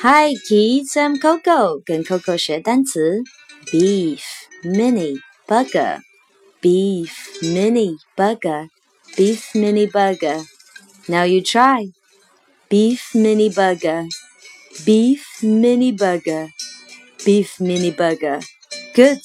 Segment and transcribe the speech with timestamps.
[0.00, 3.20] Hi kids, I'm Coco，跟 Coco 学单词。
[3.72, 4.20] Beef
[4.62, 5.98] mini burger,
[6.62, 7.10] beef
[7.42, 8.68] mini burger,
[9.16, 10.44] beef mini burger.
[11.08, 11.90] Now you try.
[12.70, 14.06] Beef mini burger,
[14.84, 16.50] beef mini burger,
[17.24, 18.40] beef mini burger.
[18.94, 19.18] Good.